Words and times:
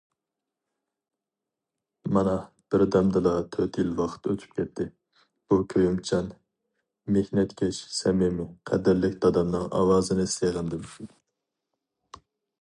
مانا 2.15 2.31
بىردەمدىلا 2.75 3.33
تۆت 3.55 3.77
يىل 3.81 3.91
ۋاقىت 3.99 4.29
ئۆتۈپ 4.31 4.55
كەتتى، 4.61 4.87
بۇ 5.53 5.59
كۆيۈمچان، 5.75 6.31
مېھنەتكەش، 7.17 7.83
سەمىمىي، 8.01 8.49
قەدىرلىك 8.71 9.21
دادامنىڭ 9.27 9.69
ئاۋازىنى 9.81 10.27
سېغىندىم. 10.37 10.89